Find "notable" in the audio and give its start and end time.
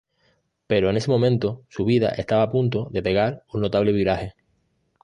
3.61-3.91